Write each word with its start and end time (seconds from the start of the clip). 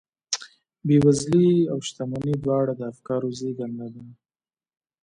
بېوزلي 0.85 1.49
او 1.71 1.77
شتمني 1.87 2.33
دواړې 2.45 2.73
د 2.77 2.81
افکارو 2.91 3.29
زېږنده 3.39 3.87
دي. 3.93 4.07